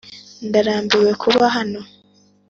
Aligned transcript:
ndarambiwe 0.47 1.11
kuba 1.21 1.45
hano 1.55 1.79